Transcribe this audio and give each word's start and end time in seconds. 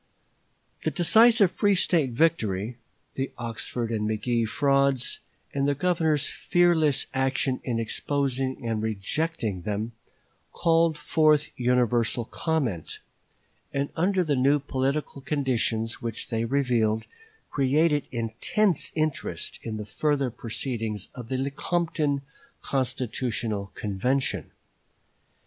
The 0.83 0.89
decisive 0.89 1.51
free 1.51 1.75
State 1.75 2.09
victory, 2.09 2.77
the 3.13 3.31
Oxford 3.37 3.91
and 3.91 4.09
McGee 4.09 4.47
frauds, 4.47 5.19
and 5.53 5.67
the 5.67 5.75
Governor's 5.75 6.25
fearless 6.25 7.05
action 7.13 7.61
in 7.63 7.77
exposing 7.79 8.67
and 8.67 8.81
rejecting 8.81 9.61
them, 9.61 9.91
called 10.53 10.97
forth 10.97 11.49
universal 11.55 12.25
comment; 12.25 12.97
and 13.71 13.89
under 13.95 14.23
the 14.23 14.35
new 14.35 14.57
political 14.57 15.21
conditions 15.21 16.01
which 16.01 16.29
they 16.29 16.45
revealed, 16.45 17.05
created 17.51 18.07
intense 18.11 18.91
interest 18.95 19.59
in 19.61 19.77
the 19.77 19.85
further 19.85 20.31
proceedings 20.31 21.09
of 21.13 21.29
the 21.29 21.37
Lecompton 21.37 22.23
Constitutional 22.63 23.67
Convention. 23.75 24.49